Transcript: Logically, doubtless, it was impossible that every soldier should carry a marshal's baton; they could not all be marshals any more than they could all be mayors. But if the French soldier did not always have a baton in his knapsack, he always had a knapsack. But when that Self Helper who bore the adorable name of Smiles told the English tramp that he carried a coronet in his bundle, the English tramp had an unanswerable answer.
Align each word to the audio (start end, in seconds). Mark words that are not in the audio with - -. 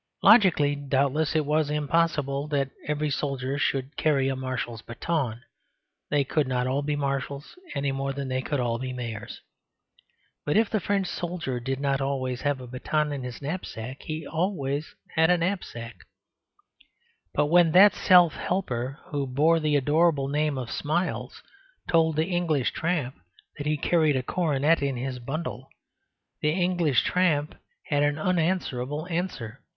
Logically, 0.23 0.75
doubtless, 0.75 1.35
it 1.35 1.45
was 1.45 1.69
impossible 1.69 2.47
that 2.47 2.71
every 2.87 3.11
soldier 3.11 3.59
should 3.59 3.95
carry 3.97 4.29
a 4.29 4.35
marshal's 4.35 4.81
baton; 4.81 5.43
they 6.09 6.23
could 6.23 6.47
not 6.47 6.65
all 6.65 6.81
be 6.81 6.95
marshals 6.95 7.55
any 7.75 7.91
more 7.91 8.11
than 8.11 8.27
they 8.27 8.41
could 8.41 8.59
all 8.59 8.79
be 8.79 8.91
mayors. 8.93 9.41
But 10.43 10.57
if 10.57 10.71
the 10.71 10.79
French 10.79 11.05
soldier 11.05 11.59
did 11.59 11.79
not 11.79 12.01
always 12.01 12.41
have 12.41 12.59
a 12.59 12.65
baton 12.65 13.13
in 13.13 13.21
his 13.21 13.43
knapsack, 13.43 14.01
he 14.01 14.25
always 14.25 14.95
had 15.09 15.29
a 15.29 15.37
knapsack. 15.37 15.97
But 17.31 17.45
when 17.45 17.71
that 17.73 17.93
Self 17.93 18.33
Helper 18.33 18.97
who 19.09 19.27
bore 19.27 19.59
the 19.59 19.75
adorable 19.75 20.27
name 20.29 20.57
of 20.57 20.71
Smiles 20.71 21.43
told 21.87 22.15
the 22.15 22.25
English 22.25 22.71
tramp 22.71 23.19
that 23.57 23.67
he 23.67 23.77
carried 23.77 24.15
a 24.15 24.23
coronet 24.23 24.81
in 24.81 24.97
his 24.97 25.19
bundle, 25.19 25.69
the 26.41 26.49
English 26.53 27.03
tramp 27.03 27.53
had 27.83 28.01
an 28.01 28.17
unanswerable 28.17 29.05
answer. 29.07 29.61